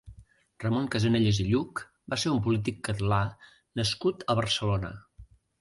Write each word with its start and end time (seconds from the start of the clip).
Ramon 0.61 0.87
Casanellas 0.95 1.41
i 1.43 1.45
Lluch 1.49 1.83
va 2.15 2.19
ser 2.23 2.33
un 2.37 2.41
polític 2.49 2.81
catlà 2.89 3.21
nascut 3.81 4.27
a 4.35 4.39
Barcelona. 4.41 4.95